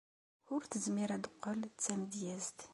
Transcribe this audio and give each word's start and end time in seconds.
Ur 0.53 0.61
tezmir 0.65 1.09
ad 1.11 1.23
teqqel 1.25 1.59
d 1.69 1.77
tamedyazt. 1.85 2.59